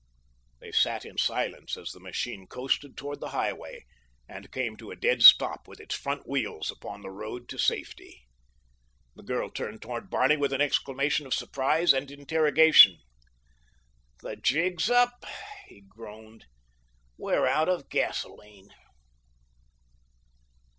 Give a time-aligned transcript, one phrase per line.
[0.59, 3.85] They sat in silence as the machine coasted toward the highway
[4.27, 8.23] and came to a dead stop, with its front wheels upon the road to safety.
[9.15, 12.97] The girl turned toward Barney with an exclamation of surprise and interrogation.
[14.23, 15.23] "The jig's up,"
[15.67, 16.47] he groaned;
[17.19, 18.69] "we're out of gasoline!"